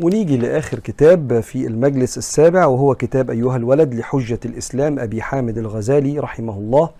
[0.00, 6.18] ونيجي لآخر كتاب في المجلس السابع وهو كتاب أيها الولد لحجة الإسلام أبي حامد الغزالي
[6.18, 6.90] رحمه الله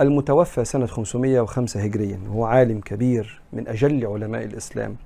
[0.00, 4.96] المتوفى سنة 505 هجريا هو عالم كبير من أجل علماء الإسلام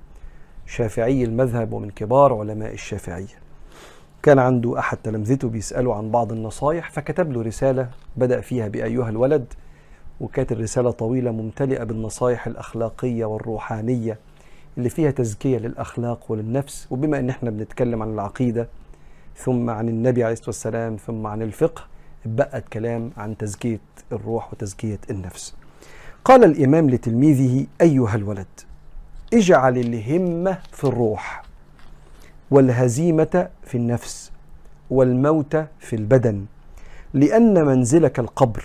[0.65, 3.35] شافعي المذهب ومن كبار علماء الشافعية
[4.23, 9.53] كان عنده أحد تلامذته بيسأله عن بعض النصايح فكتب له رسالة بدأ فيها بأيها الولد
[10.21, 14.17] وكانت الرسالة طويلة ممتلئة بالنصايح الأخلاقية والروحانية.
[14.77, 18.67] اللي فيها تزكية للأخلاق وللنفس وبما أن إحنا بنتكلم عن العقيدة
[19.35, 21.83] ثم عن النبي عليه الصلاة والسلام ثم عن الفقه
[22.25, 23.79] بقى كلام عن تزكية
[24.11, 25.55] الروح وتزكية النفس.
[26.25, 28.45] قال الإمام لتلميذه أيها الولد
[29.33, 31.43] اجعل الهمة في الروح
[32.51, 34.31] والهزيمة في النفس
[34.89, 36.45] والموت في البدن
[37.13, 38.63] لأن منزلك القبر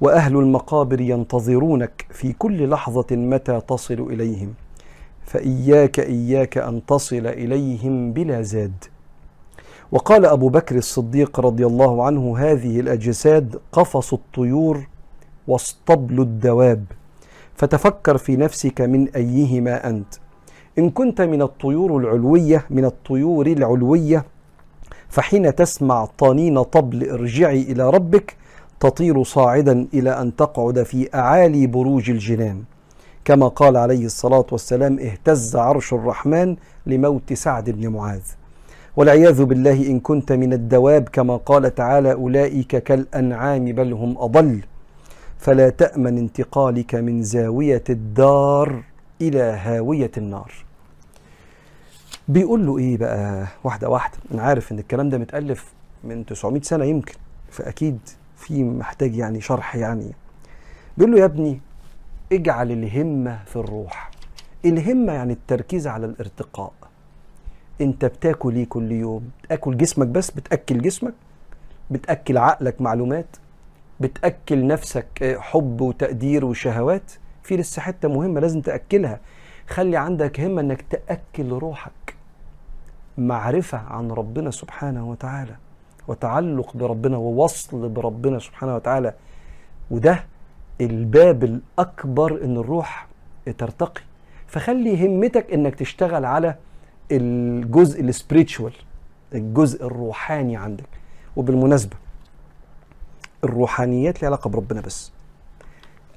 [0.00, 4.54] وأهل المقابر ينتظرونك في كل لحظة متى تصل إليهم.
[5.32, 8.84] فإياك إياك أن تصل إليهم بلا زاد.
[9.92, 14.88] وقال أبو بكر الصديق رضي الله عنه هذه الأجساد قفص الطيور
[15.48, 16.84] واصطبل الدواب.
[17.54, 20.14] فتفكر في نفسك من أيهما أنت.
[20.78, 24.24] إن كنت من الطيور العلوية من الطيور العلوية
[25.08, 28.36] فحين تسمع طنين طبل ارجعي إلى ربك
[28.80, 32.62] تطير صاعدا إلى أن تقعد في أعالي بروج الجنان.
[33.24, 36.56] كما قال عليه الصلاة والسلام اهتز عرش الرحمن
[36.86, 38.22] لموت سعد بن معاذ.
[38.96, 44.60] والعياذ بالله إن كنت من الدواب كما قال تعالى أولئك كالأنعام بل هم أضل.
[45.38, 48.82] فلا تأمن انتقالك من زاوية الدار
[49.20, 50.52] إلى هاوية النار.
[52.28, 54.18] بيقول له إيه بقى؟ واحدة واحدة.
[54.34, 55.72] أنا عارف إن الكلام ده متألف
[56.04, 57.14] من 900 سنة يمكن
[57.50, 57.98] فأكيد
[58.36, 60.12] في محتاج يعني شرح يعني.
[60.96, 61.60] بيقول له يا ابني
[62.32, 64.10] اجعل الهمة في الروح.
[64.64, 66.72] الهمة يعني التركيز على الارتقاء.
[67.80, 71.14] انت بتاكل إيه كل يوم؟ تاكل جسمك بس؟ بتأكل جسمك؟
[71.90, 73.36] بتأكل عقلك معلومات؟
[74.00, 77.12] بتأكل نفسك حب وتقدير وشهوات؟
[77.42, 79.20] في لسه حتة مهمة لازم تأكلها.
[79.68, 82.16] خلي عندك همة انك تأكل روحك.
[83.18, 85.54] معرفة عن ربنا سبحانه وتعالى.
[86.08, 89.14] وتعلق بربنا ووصل بربنا سبحانه وتعالى.
[89.90, 90.24] وده
[90.82, 93.06] الباب الأكبر إن الروح
[93.58, 94.02] ترتقي.
[94.46, 96.54] فخلي همتك إنك تشتغل على
[97.12, 98.72] الجزء السبريتشوال
[99.34, 100.88] الجزء الروحاني عندك.
[101.36, 101.96] وبالمناسبة
[103.44, 105.12] الروحانيات ليها علاقة بربنا بس.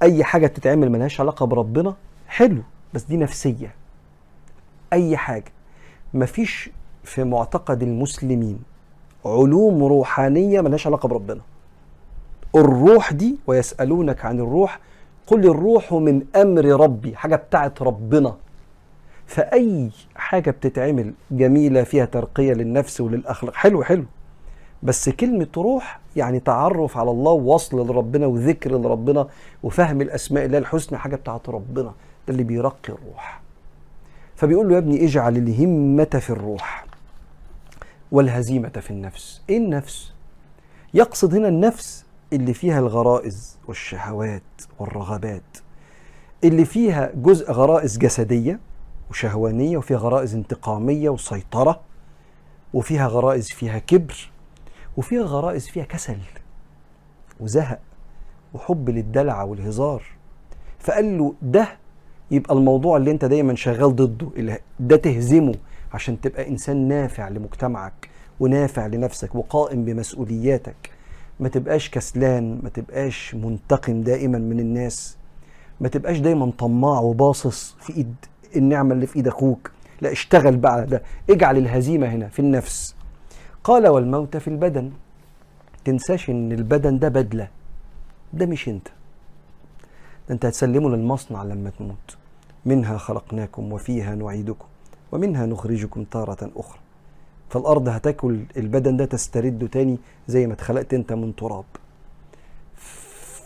[0.02, 1.96] أي حاجة بتتعمل ملهاش علاقة بربنا
[2.28, 2.62] حلو
[2.94, 3.76] بس دي نفسية.
[4.94, 5.52] أي حاجة.
[6.14, 6.70] مفيش
[7.04, 8.60] في معتقد المسلمين
[9.26, 11.42] علوم روحانية ملهاش علاقة بربنا.
[12.56, 14.80] الروح دي ويسألونك عن الروح
[15.28, 18.36] قل الروح من أمر ربي حاجة بتاعت ربنا.
[19.28, 24.06] فأي حاجة بتتعمل جميلة فيها ترقية للنفس وللأخلاق حلو حلو.
[24.84, 29.28] بس كلمة روح يعني تعرف على الله ووصل لربنا وذكر لربنا
[29.64, 31.94] وفهم الأسماء الله الحسنى حاجة بتاعت ربنا.
[32.28, 33.42] ده اللي بيرقي الروح.
[34.36, 36.86] فبيقول له يا ابني اجعل الهمة في الروح
[38.12, 39.42] والهزيمة في النفس.
[39.50, 40.14] إيه النفس؟
[40.94, 42.05] يقصد هنا النفس
[42.36, 44.42] اللي فيها الغرائز والشهوات
[44.80, 45.58] والرغبات
[46.44, 48.60] اللي فيها جزء غرائز جسدية
[49.10, 51.82] وشهوانية وفيها غرائز انتقامية وسيطرة
[52.74, 54.32] وفيها غرائز فيها كبر
[54.98, 56.18] وفيها غرائز فيها كسل
[57.40, 57.80] وزهق
[58.54, 60.04] وحب للدلع والهزار.
[60.80, 61.68] فقال له ده
[62.32, 65.56] يبقى الموضوع اللي انت دايما شغال ضده اللي ده تهزمه
[65.94, 68.10] عشان تبقى إنسان نافع لمجتمعك
[68.40, 70.90] ونافع لنفسك وقائم بمسؤولياتك.
[71.40, 75.18] ما تبقاش كسلان ما تبقاش منتقم دائما من الناس
[75.82, 78.16] ما تبقاش دايما طماع وباصص في إيد
[78.56, 79.72] النعمة اللي في إيد أخوك.
[80.02, 82.96] لا اشتغل بقى على ده اجعل الهزيمة هنا في النفس.
[83.64, 84.92] قال والموت في البدن.
[85.86, 87.48] تنساش إن البدن ده بدلة.
[88.34, 88.88] ده مش أنت.
[90.28, 92.18] ده أنت هتسلمه للمصنع لما تموت.
[92.66, 94.66] منها خلقناكم وفيها نعيدكم
[95.12, 96.80] ومنها نخرجكم تارة أخرى.
[97.56, 99.98] فالأرض هتاكل البدن ده تسترده تاني
[100.28, 101.64] زي ما اتخلقت انت من تراب.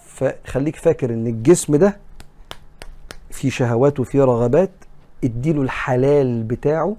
[0.07, 1.97] فخليك فاكر ان الجسم ده
[3.31, 4.69] فيه شهوات وفيه رغبات
[5.23, 6.95] اديله الحلال بتاعه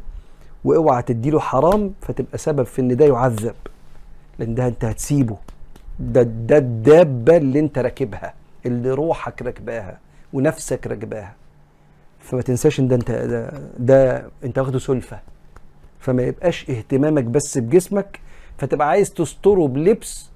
[0.65, 3.55] واوعى تديله حرام فتبقى سبب في ان ده يعذب.
[4.39, 5.37] لأن ده انت هتسيبه.
[5.99, 8.35] ده ده الدابة اللي انت راكبها
[8.67, 9.99] اللي روحك راكباها
[10.33, 11.35] ونفسك راكباها.
[12.21, 15.21] فما تنساش ان ده انت ده, ده انت واخده سلفة.
[16.00, 18.20] فما يبقاش اهتمامك بس بجسمك
[18.58, 20.31] فتبقى عايز تستره بلبس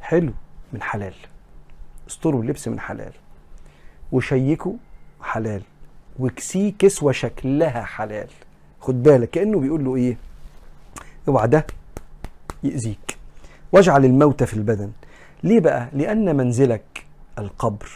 [0.00, 0.32] حلو
[0.72, 1.14] من حلال.
[2.08, 3.12] استره بلبس من حلال.
[4.12, 4.76] وشيكه
[5.22, 5.62] حلال.
[6.18, 8.28] وكسيه كسوة شكلها حلال.
[8.80, 10.16] خد بالك كأنه بيقول له إيه؟
[11.28, 11.66] اوعى ده
[12.62, 13.16] يأذيك.
[13.72, 14.90] واجعل الموت في البدن.
[15.42, 17.04] ليه بقى؟ لأن منزلك
[17.38, 17.88] القبر.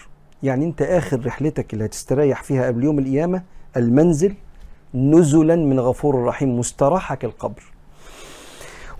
[0.42, 3.42] يعني أنت آخر رحلتك اللي هتستريح فيها قبل يوم القيامة
[3.76, 4.34] المنزل
[4.94, 7.62] نزلا من غفور رحيم مستراحك القبر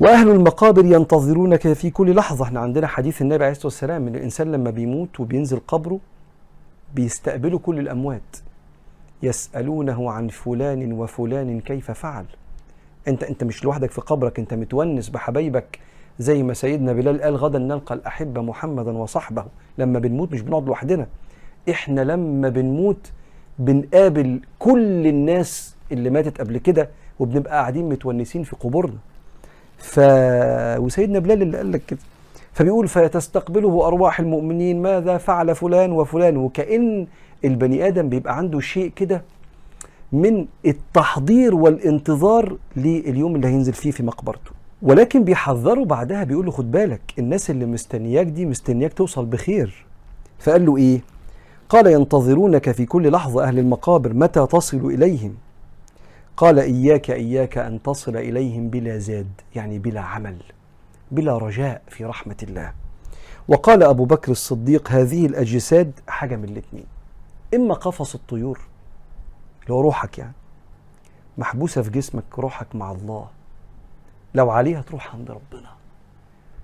[0.00, 2.44] وأهل المقابر ينتظرونك في كل لحظة.
[2.44, 6.00] إحنا عندنا حديث النبي عليه الصلاة والسلام إن الإنسان لما بيموت وبينزل قبره
[6.94, 8.36] بيستقبله كل الأموات.
[9.22, 12.24] يسألونه عن فلان وفلان كيف فعل.
[13.08, 15.78] أنت أنت مش لوحدك في قبرك أنت متونس بحبايبك.
[16.18, 19.44] زي ما سيدنا بلال قال غدا نلقى الأحبة محمدا وصحبه.
[19.78, 21.06] لما بنموت مش بنقعد لوحدنا.
[21.70, 23.12] إحنا لما بنموت
[23.60, 28.98] بنقابل كل الناس اللي ماتت قبل كده وبنبقى قاعدين متونسين في قبورنا.
[29.78, 30.00] ف
[30.78, 31.98] وسيدنا بلال اللي قال لك كده
[32.52, 37.06] فبيقول فتستقبله أرواح المؤمنين ماذا فعل فلان وفلان؟ وكأن
[37.44, 39.22] البني آدم بيبقى عنده شيء كده
[40.12, 44.50] من التحضير والانتظار لليوم اللي هينزل فيه في مقبرته.
[44.82, 49.86] ولكن بيحذروا بعدها بيقول له خد بالك الناس اللي مستنياك دي مستنياك توصل بخير.
[50.38, 51.00] فقال له إيه؟
[51.70, 55.36] قال ينتظرونك في كل لحظة أهل المقابر متى تصل إليهم؟
[56.36, 60.36] قال إياك إياك أن تصل إليهم بلا زاد يعني بلا عمل
[61.10, 62.72] بلا رجاء في رحمة الله.
[63.48, 66.86] وقال أبو بكر الصديق هذه الأجساد حاجة من الاتنين.
[67.54, 68.60] إما قفص الطيور
[69.62, 70.34] اللي هو روحك يعني
[71.38, 73.28] محبوسة في جسمك روحك مع الله.
[74.34, 75.70] لو عليها تروح عند ربنا.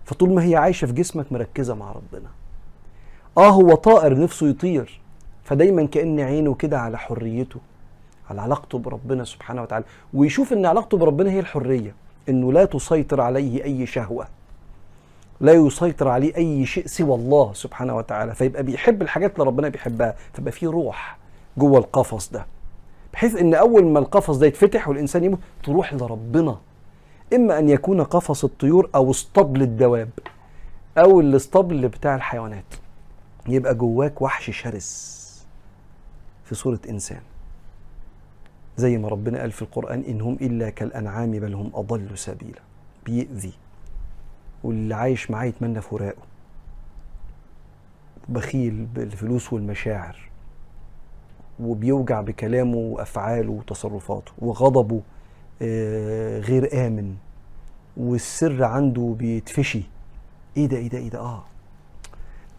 [0.05, 2.29] فطول ما هي عايشة في جسمك مركزة مع ربنا.
[3.39, 5.01] آه هو طائر نفسه يطير.
[5.45, 7.61] فدايما كأن عينه كده على حريته
[8.31, 9.85] على علاقته بربنا سبحانه وتعالى.
[10.15, 11.95] ويشوف إن علاقته بربنا هي الحرية
[12.29, 14.27] إنه لا تسيطر عليه أي شهوة
[15.41, 18.35] لا يسيطر عليه أي شيء سوى الله سبحانه وتعالى.
[18.35, 21.19] فيبقى بيحب الحاجات اللي ربنا بيحبها فيبقى في روح
[21.57, 22.47] جوه القفص ده.
[23.13, 26.57] بحيث إن أول ما القفص ده يتفتح والإنسان يموت تروح لربنا.
[27.35, 30.11] إما أن يكون قفص الطيور أو اسطبل الدواب
[30.99, 32.65] أو الاسطبل بتاع الحيوانات.
[33.49, 35.17] يبقى جواك وحش شرس
[36.45, 37.21] في صورة إنسان.
[38.77, 42.61] زي ما ربنا قال في القرآن إن هم إلا كالأنعام بل هم أضل سبيلا.
[43.07, 43.53] بيأذي.
[44.65, 46.23] واللي عايش معاه يتمنى فراقه.
[48.29, 50.31] بخيل بالفلوس والمشاعر.
[51.61, 54.33] وبيوجع بكلامه وأفعاله وتصرفاته.
[54.39, 55.01] وغضبه
[55.63, 57.17] آه، غير آمن.
[57.97, 59.83] والسر عنده بيتفشي.
[60.57, 61.45] إيه ده إيه ده إيه ده؟ آه.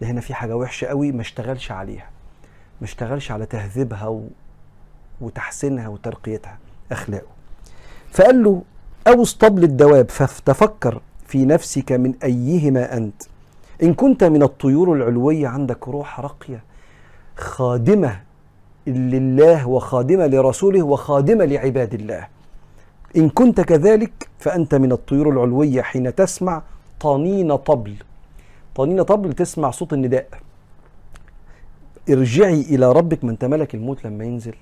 [0.01, 2.09] ده هنا في حاجة وحشة قوي ما اشتغلش عليها.
[2.81, 4.23] ما اشتغلش على تهذيبها و...
[5.21, 6.57] وتحسينها وترقيتها
[6.91, 7.27] أخلاقه.
[8.11, 8.61] فقال له
[9.07, 13.23] أو اسطبل الدواب فتفكر في نفسك من أيهما أنت؟
[13.83, 16.63] إن كنت من الطيور العلوية عندك روح راقية
[17.35, 18.21] خادمة
[18.87, 22.27] لله وخادمة لرسوله وخادمة لعباد الله.
[23.17, 26.61] إن كنت كذلك فأنت من الطيور العلوية حين تسمع
[26.99, 27.95] طنين طبل.
[28.77, 30.27] طنين طبل تسمع صوت النداء.
[32.09, 34.55] ارجعي إلى ربك من تملك الموت لما ينزل.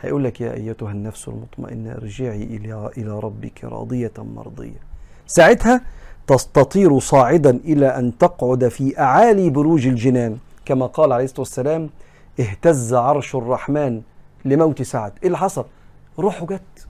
[0.00, 4.80] هيقول لك يا أيتها النفس المطمئنة ارجعي إلى إلى ربك راضية مرضية.
[5.26, 5.80] ساعتها
[6.26, 10.38] تستطير صاعدا إلى أن تقعد في أعالي بروج الجنان.
[10.64, 11.90] كما قال عليه الصلاة والسلام
[12.40, 14.02] اهتز عرش الرحمن
[14.44, 15.12] لموت سعد.
[15.22, 15.64] إيه اللي حصل؟
[16.18, 16.86] روحه جت.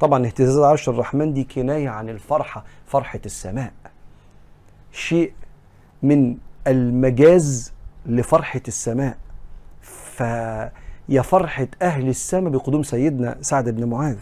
[0.00, 3.72] طبعا اهتزاز عرش الرحمن دي كناية عن الفرحة فرحة السماء.
[4.92, 5.32] شيء
[6.02, 6.36] من
[6.66, 7.72] المجاز
[8.06, 9.16] لفرحة السماء.
[9.80, 10.20] ف
[11.08, 14.16] يا فرحة أهل السماء بقدوم سيدنا سعد بن معاذ.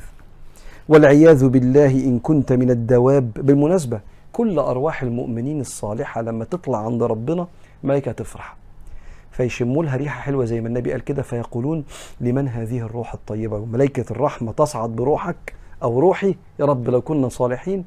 [0.89, 3.33] والعياذ بالله إن كنت من الدواب.
[3.33, 4.01] بالمناسبة
[4.33, 7.47] كل أرواح المؤمنين الصالحة لما تطلع عند ربنا
[7.85, 8.57] ملائكة تفرح.
[9.31, 11.85] فيشموا لها ريحة حلوة زي ما النبي قال كده فيقولون
[12.21, 17.85] لمن هذه الروح الطيبة؟ وملائكة الرحمة تصعد بروحك أو روحي يا رب لو كنا صالحين.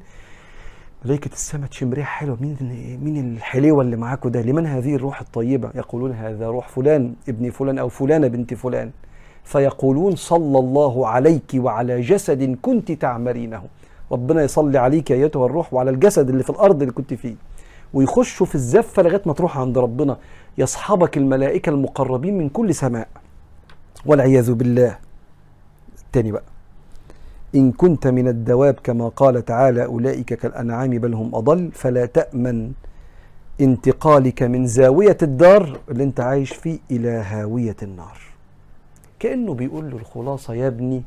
[1.04, 2.56] ملائكة السماء تشم ريحة حلوة مين
[3.02, 7.78] مين الحليوة اللي معاكم ده؟ لمن هذه الروح الطيبة؟ يقولون هذا روح فلان ابن فلان
[7.78, 8.90] أو فلانة بنت فلان.
[9.44, 13.62] فيقولون صلى الله عليك وعلى جسد كنت تعمرينه.
[14.12, 17.34] ربنا يصلي عليك أيتها الروح وعلى الجسد اللي في الأرض اللي كنت فيه.
[17.94, 20.16] ويخشوا في الزفة لغاية ما تروح عند ربنا.
[20.58, 23.08] يصحبك الملائكة المقربين من كل سماء.
[24.06, 24.98] والعياذ بالله.
[26.06, 26.49] التاني بقى.
[27.54, 32.72] إن كنت من الدواب كما قال تعالى أولئك كالأنعام بل هم أضل فلا تأمن
[33.60, 38.18] انتقالك من زاوية الدار اللي أنت عايش فيه إلى هاوية النار.
[39.18, 41.02] كأنه بيقول له الخلاصة يا ابني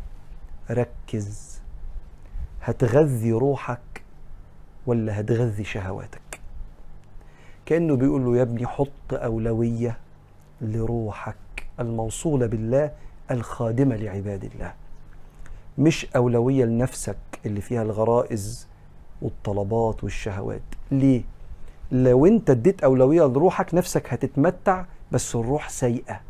[0.71, 1.59] ركز
[2.61, 4.03] هتغذي روحك
[4.87, 6.39] ولا هتغذي شهواتك؟
[7.65, 9.97] كأنه بيقول له يا ابني حط أولوية
[10.61, 11.35] لروحك
[11.79, 12.91] الموصولة بالله
[13.31, 14.73] الخادمة لعباد الله.
[15.77, 18.67] مش أولوية لنفسك اللي فيها الغرائز
[19.21, 20.61] والطلبات والشهوات.
[20.91, 21.21] ليه؟
[21.91, 26.21] لو انت اديت أولوية لروحك نفسك هتتمتع بس الروح سيئة.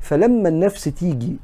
[0.00, 1.36] فلما النفس تيجي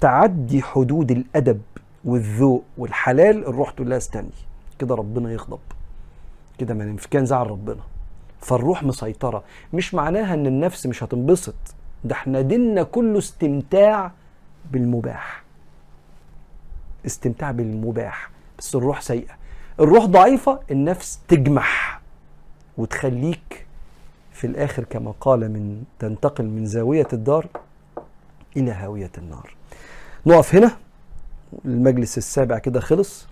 [0.00, 1.60] تعدي حدود الأدب
[2.04, 4.30] والذوق والحلال الروح تقول لها استني
[4.78, 5.58] كده ربنا يغضب.
[6.58, 7.80] كده ما كان زعل ربنا.
[8.40, 9.42] فالروح مسيطرة.
[9.72, 11.54] مش معناها إن النفس مش هتنبسط.
[12.04, 14.12] ده إحنا ديننا كله استمتاع
[14.70, 15.42] بالمباح.
[17.06, 19.34] استمتاع بالمباح بس الروح سيئة.
[19.80, 22.00] الروح ضعيفة النفس تجمح.
[22.78, 23.66] وتخليك
[24.32, 27.46] في الآخر كما قال من تنتقل من زاوية الدار
[28.56, 29.54] إلى هاوية النار.
[30.26, 30.76] نقف هنا.
[31.64, 33.26] المجلس السابع كده خلص.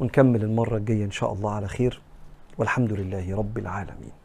[0.00, 2.00] ونكمل المرة الجاية إن شاء الله على خير.
[2.58, 4.21] والحمد لله رب العالمين.